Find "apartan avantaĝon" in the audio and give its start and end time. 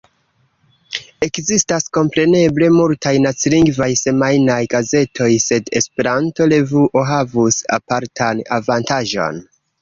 7.79-9.41